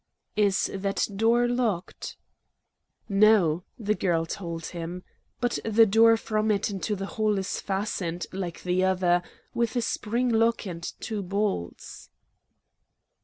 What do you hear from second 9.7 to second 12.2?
a spring lock and two bolts."